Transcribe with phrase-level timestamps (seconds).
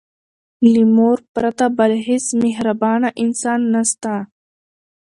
[0.71, 4.13] له مور پرته بل هيڅ مهربانه انسان نسته.